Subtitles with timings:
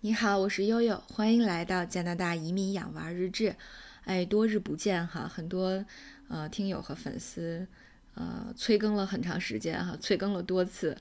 [0.00, 3.56] 你好，我是悠悠，欢迎来到加拿大移民养娃日志。
[4.04, 5.84] 哎，多日不见哈，很多
[6.28, 7.66] 呃听友和粉丝
[8.14, 10.96] 呃催更了很长时间哈，催更了多次，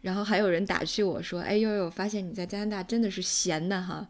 [0.00, 4.06] 然后还有人打趣我说：“哎，悠悠，发现你在加拿大真的是闲的哈，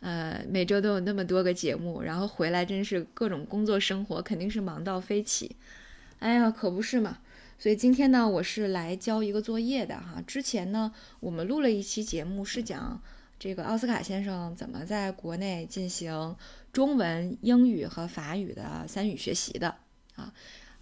[0.00, 5.56] 呃，每周都有那么多个节目，然后回来真是各种工作生活肯定是忙到飞起。”
[6.20, 7.20] 哎呀，可不是嘛。
[7.58, 10.22] 所以今天呢，我是来交一个作业的哈。
[10.26, 13.00] 之前呢，我们录了一期节目是讲。
[13.38, 16.34] 这个奥斯卡先生怎么在国内进行
[16.72, 19.76] 中文、英语和法语的三语学习的
[20.16, 20.32] 啊？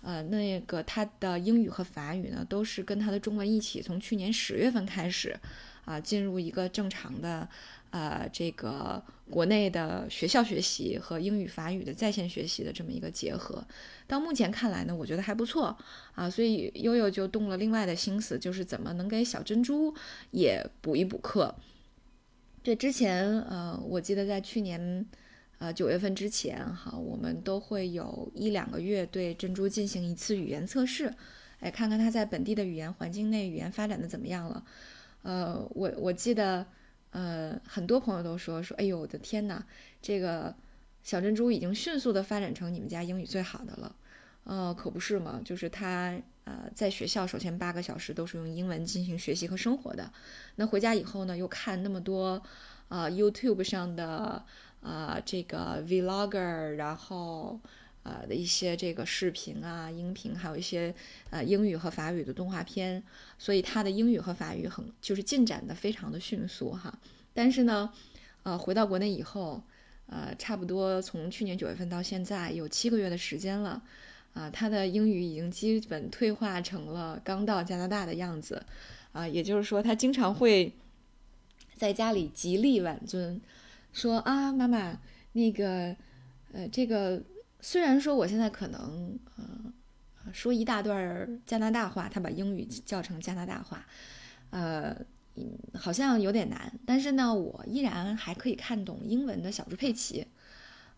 [0.02, 5.36] 呃，那个他的英语和法语呢，都是跟他的中文一起，从去年十月份开始
[5.84, 7.48] 啊，进入一个正常的
[7.90, 13.62] 呃这个国内的学校学习和英语法语的在线学习的这么一个结合。
[14.06, 15.76] 到目前看来呢，我觉得还不错
[16.14, 19.92] 啊，所以悠悠就动了另外的心思，就是怎么能给小珍珠
[20.30, 21.54] 也补一补课。
[22.66, 25.06] 对，之前呃，我记得在去年，
[25.58, 31.14] 呃九月份之前哈，我们都会有一两个月对珍珠进行一次语言测试，
[31.60, 34.64] 哎，看看它在本地的语言环境内语言发展的怎么样了。
[35.22, 36.66] 呃，我我记得，
[37.10, 39.64] 呃，很多朋友都说说，哎呦我的天哪，
[40.02, 40.52] 这个
[41.04, 43.94] 小珍珠已经迅速的发展成你们家英语最好的了。
[44.42, 46.20] 呃，可不是嘛，就是他。
[46.46, 50.12] 呃，在学校首先八个小时都是用英文进行学习和生活的，
[50.54, 52.40] 那回家以后呢，又看那么多，
[52.86, 54.44] 呃，YouTube 上的
[54.80, 57.58] 呃这个 Vlogger，然后
[58.04, 60.94] 呃的一些这个视频啊、音频，还有一些
[61.30, 63.02] 呃英语和法语的动画片，
[63.36, 66.96] 所以他的英语和法语很就是进展的非常的迅速哈。
[67.34, 67.92] 但是呢，
[68.44, 69.60] 呃，回到国内以后，
[70.06, 73.82] 呃，差不多从去年九月份到现在有七个月的时间了。
[74.36, 78.62] 啊，他的英语已经基本退化成了刚到加拿大的样子，
[79.12, 80.70] 啊，也就是说，他经常会
[81.74, 83.40] 在家里极力挽尊，
[83.94, 85.00] 说啊，妈妈，
[85.32, 85.96] 那个，
[86.52, 87.22] 呃，这个
[87.62, 89.72] 虽然说我现在可能呃
[90.34, 93.86] 说一大段加拿大话，他把英语叫成加拿大话，
[94.50, 94.94] 呃，
[95.72, 100.26] 好像有点难，但是呢，我依然还可以看懂英文的小猪佩奇。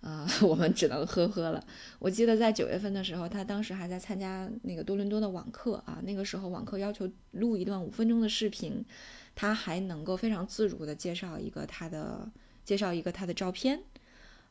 [0.01, 1.63] 啊， 我们只能呵呵了。
[1.99, 6.01] 我记得在九月份的时候，他当时还在参加那个多伦多的网课啊。
[6.05, 8.85] 那个时候网课要求录一段五分钟的视频，
[9.35, 12.31] 他还能够非常自如的介绍一个他的
[12.65, 13.81] 介绍一个他的照片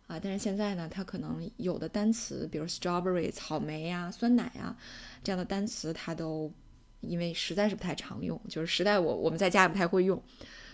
[0.08, 0.20] 啊。
[0.20, 4.76] 但是现在呢，他可能有的单词，比如 strawberry 草莓呀、酸奶呀
[5.24, 6.52] 这样的单词，他都
[7.00, 10.22] 因为实在是不太常用，就是实在我我们在家也不太会用。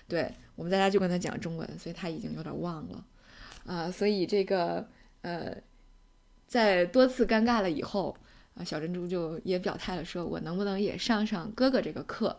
[0.07, 3.05] 对我们在家就跟他讲中文，所以他已经有点忘了。
[3.65, 4.87] 啊，所以这个
[5.21, 5.55] 呃，
[6.47, 8.15] 在多次尴尬了以后，
[8.55, 12.37] 啊，小珍珠就也表态了，说我能不能也上上哥哥这个课？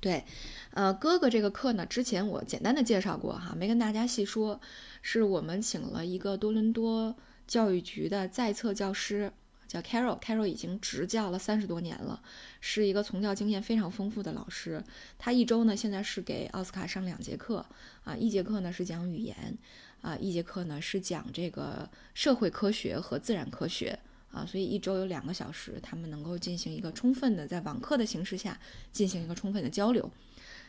[0.00, 0.24] 对，
[0.72, 4.60] 呃，哥哥这个课呢，之前我简单的介绍过哈，没跟大家细说，
[5.02, 7.14] 是我们请了一个多伦多
[7.46, 9.32] 教育局的在册教师，
[9.70, 12.20] 叫 Carol，Carol 已经执教了三十多年了，
[12.60, 14.82] 是一个从教经验非常丰富的老师。
[15.16, 17.64] 他一周呢，现在是给奥斯卡上两节课，
[18.02, 19.56] 啊，一节课呢是讲语言。
[20.02, 23.96] 啊，一节课呢是讲这个社会科学和自然科学
[24.32, 28.58] 啊，所以一周有两个小时，他们能够进行一个充分的在网课的形式下
[28.90, 30.10] 进行一个充分的交流。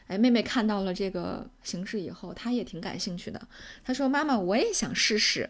[0.08, 3.48] 哎，妹妹看到了这个形式以后，她也挺感兴趣的。
[3.86, 5.50] 她说：“妈妈，我也想试试。”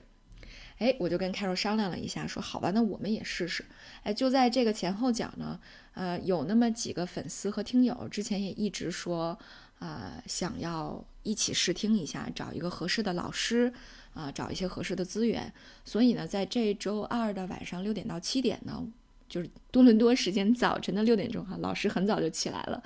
[0.82, 3.64] 哎，我就跟 Carol 商量了一下，说：“好吧，那我们也试试。”
[4.04, 5.60] 哎，就在这个前后脚呢，
[5.94, 9.38] 呃，有那么几个粉丝和听友之前也一直说。
[9.82, 13.74] 啊，想要一起试听一下，找一个合适的老师，
[14.14, 15.52] 啊，找一些合适的资源。
[15.84, 18.88] 所以呢，在这周二的晚上六点到七点呢，
[19.28, 22.84] 就是多伦多时间早晨的六点钟哈，老师很早就起来了，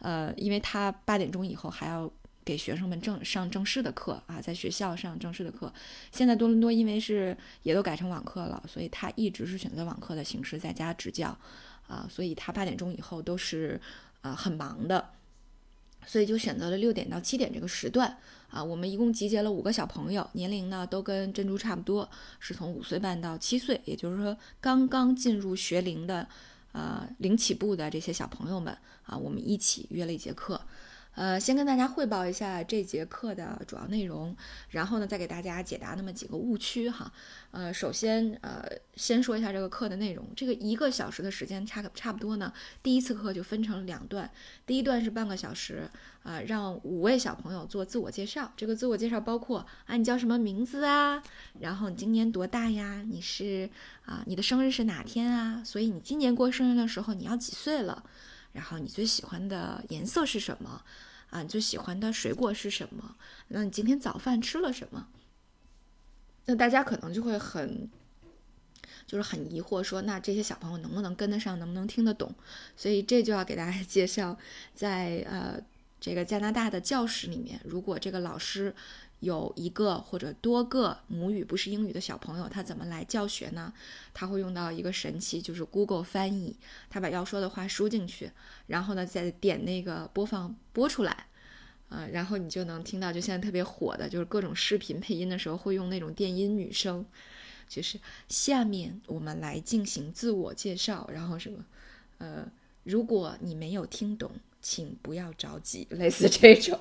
[0.00, 2.10] 呃，因为他八点钟以后还要
[2.44, 5.72] 给学生们正上正式的课啊，在学校上正式的课。
[6.10, 11.36] 现在多伦多因为是也都改成网课了，所以他一直是选择网课的形式在家执教，
[11.86, 13.80] 啊，所以他八点钟以后都是
[14.20, 15.10] 啊很忙的。
[16.04, 18.18] 所以就选择了六点到七点这个时段
[18.50, 22.10] 啊，我们一共集结了五个小朋友，年龄呢都跟珍珠差不多，
[22.40, 26.26] 是从五岁半到七岁，也就是说刚刚进入学龄的，
[26.72, 30.60] 啊零起步的这些小朋友们啊，我们一起约了一节课。
[31.14, 34.34] 呃，先跟大家汇报一下这节课的主要内容，
[34.70, 37.12] 然后呢，再给大家解答那么几个误区哈。
[37.50, 38.64] 呃，首先，呃，
[38.96, 40.26] 先说一下这个课的内容。
[40.34, 42.50] 这个一个小时的时间差差不多呢，
[42.82, 44.30] 第一次课就分成两段，
[44.64, 45.86] 第一段是半个小时，
[46.22, 48.50] 啊，让五位小朋友做自我介绍。
[48.56, 51.22] 这个自我介绍包括啊，你叫什么名字啊？
[51.60, 53.04] 然后你今年多大呀？
[53.06, 53.68] 你是
[54.06, 55.62] 啊，你的生日是哪天啊？
[55.62, 58.02] 所以你今年过生日的时候你要几岁了？
[58.52, 60.82] 然后你最喜欢的颜色是什么？
[61.30, 63.16] 啊，你最喜欢的水果是什么？
[63.48, 65.08] 那你今天早饭吃了什么？
[66.44, 67.88] 那大家可能就会很，
[69.06, 72.34] 就是很疑惑，说那这些小朋友能不能跟得上，能不能听得懂？
[72.76, 74.36] 所以这就要给大家介绍，
[74.74, 75.58] 在呃
[76.00, 78.74] 这个加拿大的教室里面，如果这个老师
[79.22, 83.72] 有一个或者多个母语不是英语的小朋友，他怎么来教学呢？
[84.12, 86.56] 他会用到一个神器，就是 Google 翻译，
[86.90, 88.30] 他把要说的话输进去，
[88.66, 91.26] 然后呢再点那个播放播出来。
[91.88, 97.04] 啊，然后你就能听到，就现在特别火的，就是各种视频配音的时候会用那种电音女声，
[97.68, 101.62] 就是下面我们来进行自我介绍，然后什么，
[102.16, 102.50] 呃，
[102.84, 104.32] 如果你没有听懂，
[104.62, 106.78] 请不要着急，类似这种。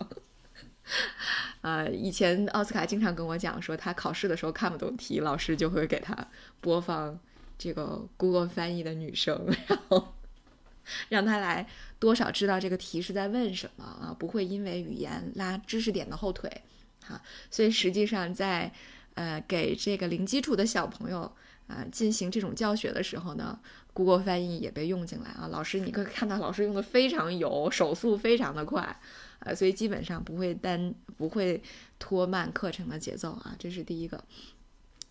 [1.61, 6.15] 呃，以前奥斯卡经常跟我讲说，他考试的时候看不懂题，老师就会给他
[6.59, 7.19] 播放
[7.57, 10.13] 这个 Google 翻译的女声， 然后。
[11.09, 11.65] 让他来
[11.99, 16.49] 多少知道这个题是在问什么啊，不会因为语言拉知识点的后腿，
[17.05, 17.21] 哈。
[17.51, 18.69] 所以实际上在
[19.13, 21.31] 呃给这个零基础的小朋友
[21.71, 23.57] 啊进行这种教学的时候呢
[23.93, 25.47] ，Google 翻译也被用进来啊。
[25.49, 28.99] 老师你可以看到老师用的非常油，手速非常的快，
[29.39, 31.63] 呃，所以基本上不会单不会
[31.97, 33.55] 拖慢课程的节奏啊。
[33.57, 34.23] 这是第一个。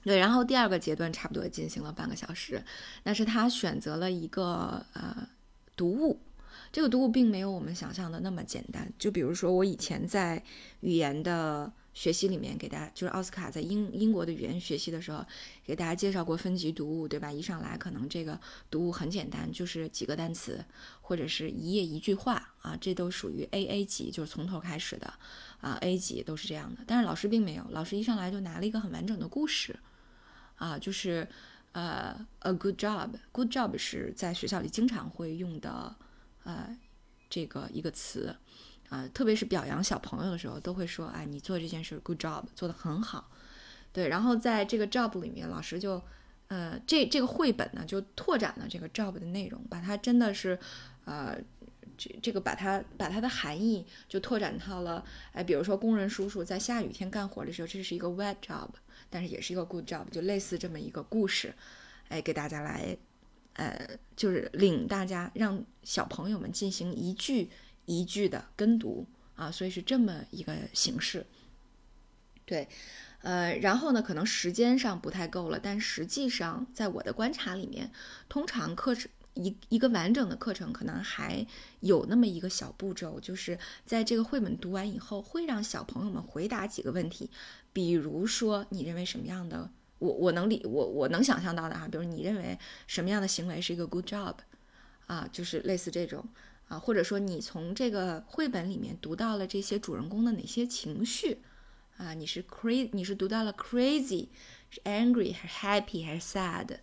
[0.04, 2.62] 对，然后第二个阶段差不多进行了半个小时，
[3.04, 5.28] 那是他选择了一个呃。
[5.76, 6.20] 读物，
[6.70, 8.92] 这个读物并没有我们想象的那么简单。
[8.98, 10.42] 就比如说，我以前在
[10.80, 15.24] 语言的学习里面给大家，就是奥斯卡在英英国的语言学习的时候，
[15.64, 17.30] 给大家介绍过分级读物，对吧？
[17.32, 18.38] 一上来可能这个
[18.70, 20.64] 读物很简单，就是几个单词
[21.00, 25.12] 或者是一页一句话啊，这都属于 A A 级，就是从头开始的
[25.60, 26.82] 啊，A 级都是这样的。
[26.86, 29.78] 但是老师并没有，老师一上来就拿了一个很完整的故事
[30.56, 31.28] 啊，就是。
[31.72, 35.94] 呃，a good job，good job 是在学校里经常会用的，
[36.42, 36.76] 呃，
[37.28, 38.34] 这个一个词，
[38.90, 43.30] 啊，特别是表扬小朋友的时候，都会说，哎，你做这件事 good job，做得很好，
[43.92, 44.08] 对。
[44.08, 46.02] 然后在这个 job 里面，老师就，
[46.48, 50.58] 呃，这这个绘本呢，就拓展了这个 job 的内容，把它真的是，
[51.06, 51.34] 呃，
[51.96, 55.02] 这这个把它把它的含义就拓展到了，
[55.32, 58.68] 哎，比如说工人叔叔在下雨天干活的时候，这是一个 wet job。
[59.12, 61.52] 但是也是一个 good job，就类似这么一个故事，
[62.08, 62.96] 哎，给大家来，
[63.54, 63.76] 呃，
[64.14, 67.50] 就是领大家让小朋友们进行一句
[67.86, 71.26] 一句的跟读啊，所以是这么一个形式。
[72.44, 72.68] 对，
[73.22, 77.92] 呃，然后呢，可能时间上不太够了，但实际上在我的观察里面，
[78.28, 81.46] 通常课程一一个完整的课程可能还
[81.78, 83.56] 有那么一个小步骤，就是
[83.86, 87.30] 在这个绘本读完以后，会让小朋友们回答几个问题。
[87.72, 94.34] 比如说，你认为什么样的我我能理我我能想象到的哈，比如你认为什么样的行为是一个 good job，
[95.06, 96.26] 啊，就是类似这种
[96.70, 101.42] 啊，或者说你从这个绘本里面读到了这些主人公的哪些情绪
[101.96, 102.14] 啊？
[102.14, 104.28] 你是 crazy，你是读到了 crazy，
[104.70, 106.78] 是 angry 还是 happy 还是 sad？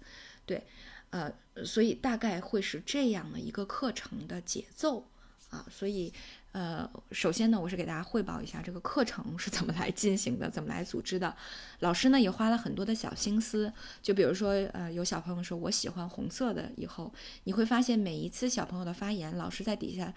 [0.45, 0.67] 对，
[1.11, 5.09] 呃，所以大概会是这样的一个课程的节奏
[5.49, 6.13] 啊，所以。
[6.53, 11.35] 呃，首先呢，我是给大家汇报一下这个课程是怎么来进行的，怎么来组织的。
[11.81, 13.71] 老师呢也花了很多的小心思，
[14.01, 17.13] 就比如说，呃，有小朋友说我喜欢红色的，以后
[17.43, 20.11] 你会发现每一次小朋友的发言，老师在底下，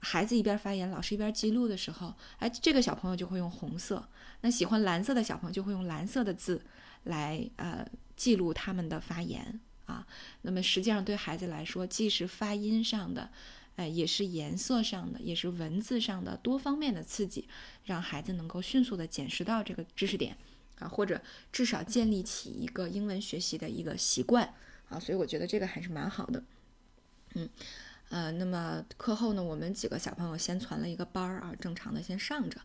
[0.00, 4.06] 孩子一边发言，老师一边记录的时候，哎，这个小朋友就会用红色，
[4.42, 6.60] 那喜欢蓝色的小朋友就会用蓝色的字
[7.04, 10.06] 来呃记录他们的发言啊。
[10.42, 13.30] 那么实际上对孩子来说，既是发音上的。
[13.76, 17.46] 哎，也是颜色上的，也是文字上的多方面的刺激，
[17.84, 20.36] 让孩子能够迅速的捡拾到这个知识点
[20.78, 21.20] 啊，或者
[21.52, 24.54] 至少建立起一个英文学习的一个习惯
[24.88, 26.42] 啊，所以我觉得这个还是蛮好的。
[27.34, 27.48] 嗯，
[28.08, 32.58] 呃，那么课后呢，我们几个小朋友先传了一个班儿啊，正常的先上着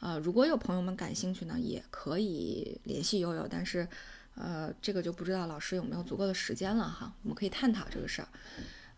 [0.00, 0.18] 啊。
[0.18, 3.88] 如果有朋友们感兴趣呢，也可以联系悠悠，但是
[4.34, 8.28] 呃，这个就不知道老师有没有足够的时间了哈，我们可以探讨这个事儿。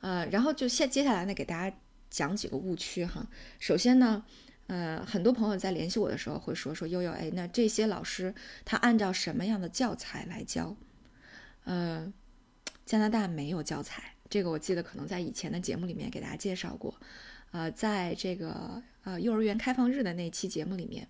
[0.05, 1.75] 呃，然后就下接下来呢，给大家
[2.11, 3.27] 讲几个误区哈。
[3.59, 4.23] 首先呢，
[4.67, 8.35] 呃，很多朋友在联系我的时候会说说悠悠，哎，那这些老师
[8.67, 10.77] 他按照什么样的教材来教？
[11.65, 12.13] 呃，
[12.85, 16.95] 加拿大没有教材，这个我记得可能在以前的节目里面给大家介绍过。
[17.53, 21.09] 呃，在这个呃幼儿园开放日的那期节目里面。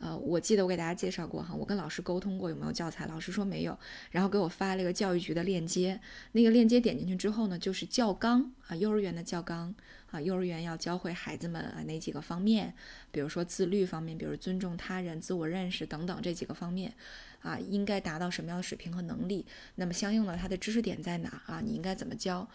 [0.00, 3.76] 呃，我记得我给大家介绍过哈，我跟老师沟通过有没有教材，老师说没有，
[4.12, 6.00] 然后给我发了一个教育局的链接，
[6.32, 9.74] 那个链接点进去之后呢，就是教纲啊，幼儿园的教纲
[10.12, 12.72] 啊，幼儿园要教会孩子们啊哪几个方面，
[13.10, 16.94] 比如说自律方面，比如尊重他人、自我认识等等这几个方面
[17.42, 21.60] 啊，应该达到什么样的水平和能力，那么相应的它的知识点在哪啊？
[21.60, 22.48] 你应该怎么教？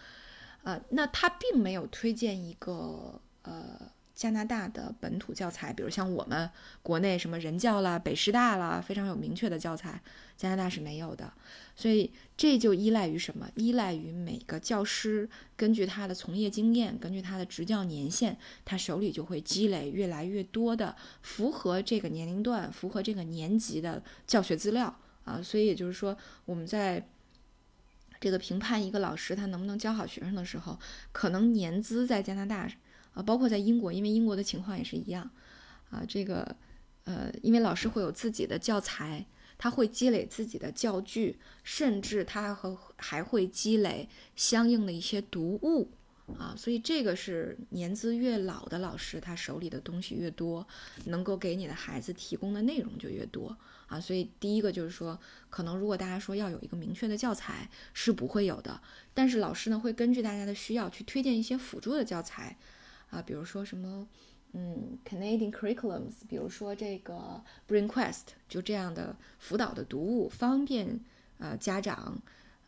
[0.64, 3.92] 啊，那他并没有推荐一个呃。
[4.16, 6.50] 加拿大的本土教材，比如像我们
[6.84, 10.00] 国内什么人教啦、北师大啦，非常有明确的教材，
[10.38, 11.34] 加拿大是没有的。
[11.76, 13.50] 所以这就依赖于什么？
[13.56, 15.28] 依赖于每个教师
[15.58, 25.42] 根据他的从业经验，根据他的执教年限，他手里就会积累越来越多的符合这个年龄段、符合这个年级的教学资料啊。
[25.42, 26.16] 所以也就是说，
[26.46, 27.10] 我们在
[28.22, 30.78] 这个评判一个老师他能不能教好学生的时候，
[31.12, 32.70] 可能年资在加拿大。
[33.14, 35.30] 啊，包括在英国，因为英国的情况也是一样，
[35.92, 36.56] 啊，这个，
[37.04, 39.26] 呃，因为老师会有自己的教材，
[39.58, 45.92] 他会积累自己的教具，甚至他和还会积累相应的一些读物，
[46.40, 50.68] 啊，所以这个是年资越老的老师，他手里的东西越多，
[51.06, 53.56] 能够给你的孩子提供的内容就越多，
[53.86, 55.20] 啊，所以第一个就是说，
[55.52, 58.82] 可能如果大家说要有一个明确的教材是不会有的，
[59.14, 62.58] 但是老师呢会根据大家的需要去推荐一些辅助的教材。
[63.14, 64.08] 啊，比如说什么，
[64.54, 71.00] 嗯，Canadian curriculums，比如说这个 BrainQuest，就这样的辅导的读物，方便
[71.38, 72.20] 呃家长，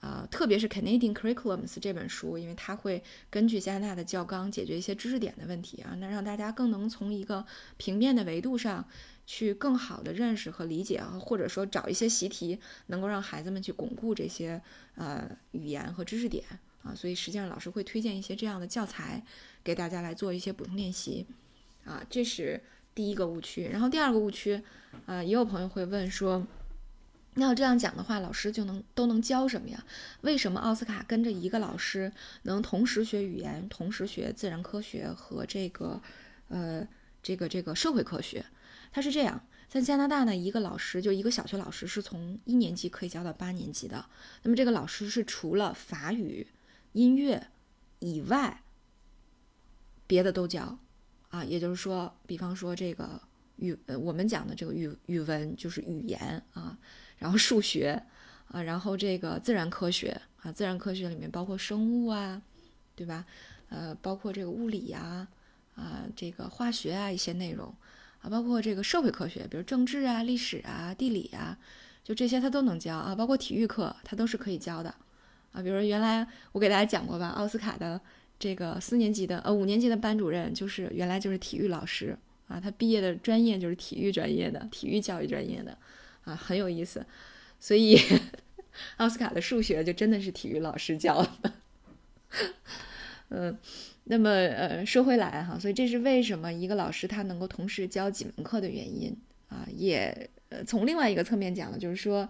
[0.01, 7.43] 啊，特别是 Canadian curriculums 这本书，因为它会根据加拿大的教纲解决一些知识点的问题啊，那让大家更能从一个
[7.77, 8.85] 平面的维度上
[9.25, 14.61] 去更好的认识和理解啊，或者说找一些习题，能够让孩子们去巩固这些
[14.95, 16.43] 呃语言和知识点。
[16.85, 19.23] 啊，所以实际上老师会推荐一些这样的教材
[19.63, 21.25] 给大家来做一些补充练习，
[21.83, 22.61] 啊，这是
[22.93, 23.67] 第一个误区。
[23.71, 24.61] 然后第二个误区，
[25.07, 26.45] 啊，也有朋友会问说，
[27.33, 29.83] 那要这样讲的话，老师就能都能教什么呀？
[30.21, 32.13] 为什么奥斯卡跟着一个老师
[32.43, 35.99] 能同时学语言，同时学自然科学和这个，
[36.49, 36.87] 呃，
[37.23, 38.45] 这个这个社会科学？
[38.91, 44.05] 他是这样，在加拿大呢，一个老师就一个小学老师是从一年级可以教到八年级的。
[44.43, 46.45] 那么这个老师是除了法语。
[46.95, 47.47] 音乐
[47.99, 48.63] 以外，
[50.07, 50.79] 别的都教
[51.27, 53.21] 啊，也就是说，比方说这个
[53.57, 56.77] 语，呃，我们讲的这个语语文就是语言啊，
[57.17, 58.01] 然后数学
[58.47, 62.41] 啊，然后这个自然科学啊，自然科学里面包括生物啊，
[62.95, 63.25] 对吧？
[63.67, 65.27] 呃，包括这个物理呀，
[65.75, 67.75] 啊，这个化学啊一些内容
[68.21, 71.57] 啊，包括这个社会科学，比如政治啊、历史啊、地理啊，
[72.05, 74.95] 就这些他都能教啊，包括体育课他都是可以教的。
[75.55, 77.99] 啊，比如说原来我给大家讲过吧，奥斯卡的
[78.37, 82.17] 这个四年级的呃五年级的班主任就是原来就是体育老师
[82.49, 85.77] 啊，他毕业的专业就是体育专业的，体育教育专业的
[86.25, 87.05] 啊，很有意思。
[87.57, 87.97] 所以
[88.97, 91.53] 奥斯卡的数学就真的是体育老师教的。
[93.29, 93.57] 嗯，
[94.03, 99.15] 那么呃说回来哈，所以这是为什么一个老师他能够同时教几门课的原因
[99.47, 102.27] 啊，也呃从另外一个侧面讲呢，就是说。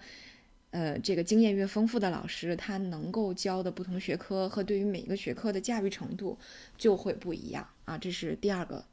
[0.76, 6.38] 呃，这个经验越丰富的老师，他能够教的不同学科和对于每一个学科的驾驭程度
[6.78, 8.84] 就会不一样啊，这是第二个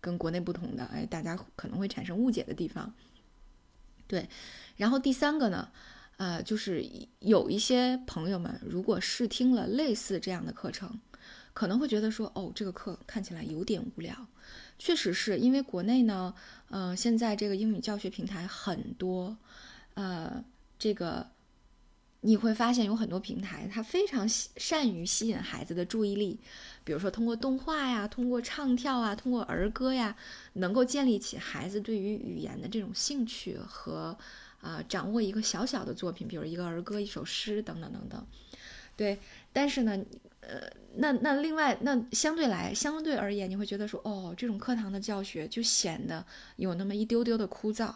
[0.00, 2.94] 跟国内不同的，哎，大家可能会产生误解的地方。
[4.06, 4.28] 对，
[4.76, 5.68] 然后第三个呢，
[6.16, 6.86] 呃，就是
[7.18, 11.00] 有一些朋友们如果试听了类似这样的课程，
[11.52, 14.14] 可能会觉得说，哦，这个课看起来有点无聊。
[14.78, 16.32] 确实是因为国内呢，
[16.70, 19.36] 呃，现在这个英语教学平台很多，
[19.94, 20.44] 呃。
[20.78, 21.30] 这个
[22.24, 26.38] 你会发现有很多平台，它非常善于吸引孩子的注意力，
[26.84, 30.16] 比如说通过动画呀，通过唱跳啊，通过儿歌呀，
[30.54, 34.16] 能够建立起孩子对于语言的这种兴趣和
[34.60, 38.24] 啊，掌握一个小小的作品，比如一个儿歌、一首诗等等等等。
[38.96, 39.18] 对，
[39.52, 40.00] 但是呢，
[40.42, 46.24] 呃，那那另外那相对来相对而言，你会觉得说，哦，这种课堂的教学就显得
[46.54, 47.92] 有那么一丢丢的枯燥。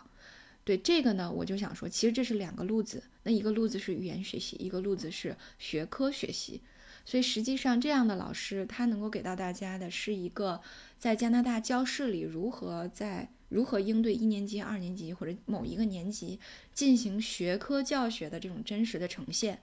[0.67, 3.01] 对这个呢，我就想说，其实这是两个路子。
[3.23, 6.61] 那一个路子是语言学习，一个路子是学科学习。
[7.05, 10.61] 所以实际上，这样的老师他能够给到大家的是一个
[10.99, 16.41] 在加拿大教室里如何在如何应对一年级、二年级或者某一个年级
[16.73, 19.61] 进行学科教学的这种真实的呈现。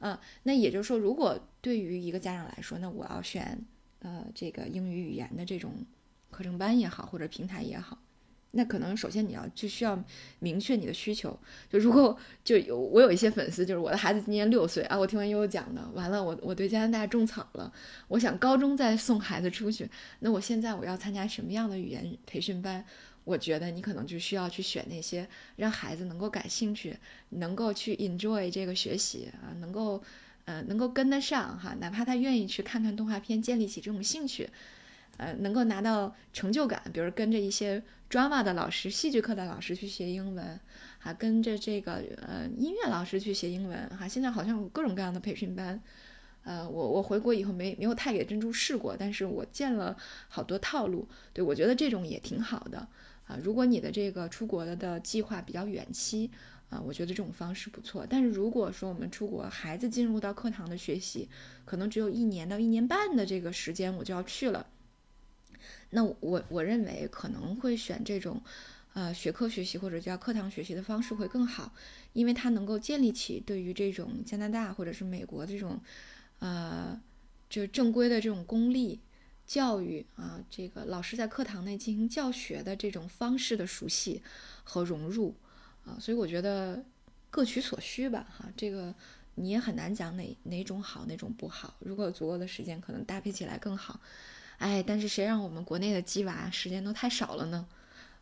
[0.00, 3.64] 呃，那也就是说，如果对于一个家长来说，那我要选
[4.00, 5.86] 呃这个英语语言的这种
[6.32, 7.96] 课程班也好，或者平台也好。
[8.52, 10.02] 那可能首先你要就需要
[10.38, 11.38] 明确你的需求。
[11.68, 17.72] 就如果就有我有一些粉丝，就是我的孩子今年六岁啊，我听完悠悠讲的，完了我我对加拿大种草了，
[18.08, 19.88] 我想高中再送孩子出去，
[20.20, 22.84] 那我现在我要参加什么样的语言培训班？
[23.24, 26.96] 我觉得你可能就需要去选那些让孩子能够感兴趣，
[27.30, 30.00] 能够去 enjoy 这个学习啊，能够
[30.44, 34.48] 呃能够跟得上哈，哪怕他愿意去看看动画片，建立起这种兴趣。
[35.16, 40.60] 呃，能够拿到成就感，比如跟着一些 drama 的老师、戏剧课的老师去学英文，
[40.98, 45.80] 还跟着这个呃音乐老师去学英文，哈，现在好像有各种各样的培训班，
[46.44, 49.96] 呃，我我回国以后没没有太给珍珠试过，但是我见了
[50.28, 52.86] 好多套路，对我觉得这种也挺好的
[53.26, 53.36] 啊。
[53.42, 56.30] 如果你的这个出国的计划比较远期
[56.70, 58.06] 啊，我觉得这种方式不错。
[58.08, 61.28] 但是如果说我们出国，孩子进入到课堂的学习，
[61.64, 64.66] 可能只有一年到一年半的这个时间，我就要去了，
[65.96, 68.42] 那我我认为可能会选这种。
[68.96, 71.70] 呃，学科学习或者叫课堂学习的方式会更好，
[72.14, 75.78] 因为它能够建立起对于这种加拿大或者是美国这种，
[76.38, 76.98] 呃，
[77.50, 78.98] 就正规的这种公立
[79.46, 84.22] 教育啊，这个老师在课堂内进行教学的这种方式的熟悉
[84.64, 85.34] 和融入
[85.84, 86.82] 啊，所以我觉得
[87.30, 88.94] 各取所需吧，哈，这个
[89.34, 91.76] 你也很难讲哪哪种好，哪种不好。
[91.80, 94.00] 如果有足够的时间，可能搭配起来更好。
[94.58, 97.66] 哎，但是谁让我们国内的鸡娃时间都太少了呢？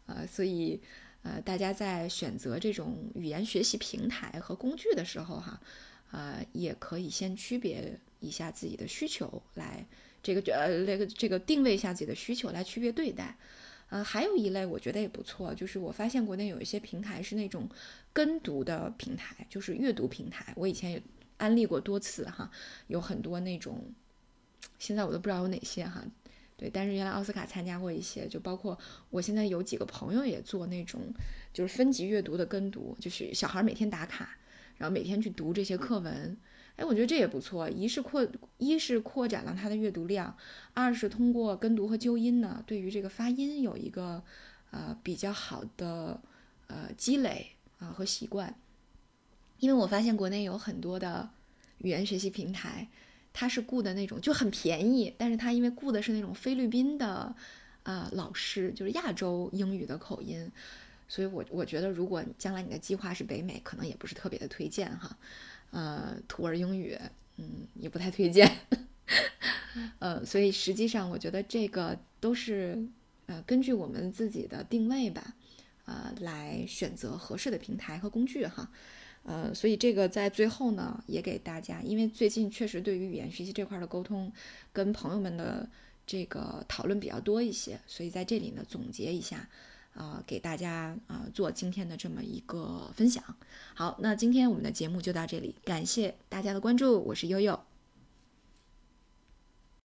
[0.07, 0.81] 呃，所以，
[1.23, 5.61] 呃，大家在选择这种语言学习平台和工具的时候，哈，
[6.11, 9.87] 呃，也可以先区别一下自己的需求，来
[10.23, 13.37] 这个呃那个这个定位一下自己的需求，来区别对待。
[13.91, 17.69] 呃，还有一类我觉得也不错，就是我发现国内有一些平台是那种
[18.12, 21.03] 跟读的平台，就是阅读平台，我以前也
[21.37, 22.50] 安利过多次哈，
[22.88, 23.93] 有很多那种，
[24.79, 26.05] 现在我都不知道有哪些哈。
[26.56, 28.78] 对，但是原来奥斯卡参加过一些，就包括
[29.11, 31.12] 我现在有几个朋友也做那种，
[31.52, 34.37] 就是分级阅读的跟读，就是小孩每天打卡，
[34.76, 36.37] 然后每天去读这些课文。
[36.76, 38.25] 哎，我觉得这也不错，一是扩
[38.58, 40.37] 一是扩展了他的阅读量，
[40.75, 44.23] 二是通过跟读和纠音呢，对于这个发音有一个
[44.70, 46.20] 呃比较好的
[46.68, 48.54] 呃积累啊和习惯。
[49.58, 51.30] 因为我发现国内有很多的
[51.78, 52.88] 语言学习平台。
[53.35, 57.35] 他是雇的那种就很便宜，但是他因为雇的是那种菲律宾的，
[57.83, 60.49] 啊老师，就是亚洲英语的口音，
[61.09, 65.19] 所以我我觉得如果将来你的计划是北美，可能也不是特别的推荐哈，
[65.73, 66.97] 呃，土味英语，
[67.37, 68.49] 嗯，也不太推荐，
[69.99, 72.87] 呃，所以实际上我觉得这个都是
[73.26, 75.35] 呃根据我们自己的定位吧，
[75.87, 78.71] 呃，来选择合适的平台和工具哈。
[79.25, 84.30] 呃，所以这个在最后呢，也给大家，因为最近确实对于语言学习这块的沟通，
[84.73, 85.69] 跟朋友们的
[86.06, 89.49] 这个讨论比较多一些，所以在这里呢总结一下，
[89.95, 93.25] 啊，给大家啊做今天的这么一个分享。
[93.75, 97.74] 好，那今天我们的节目就到这里，感谢大家的关注，我是悠悠。